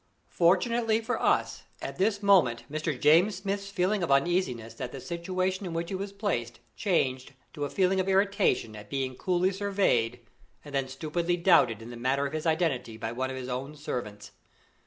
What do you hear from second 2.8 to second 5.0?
James Smith's feeling of uneasiness at the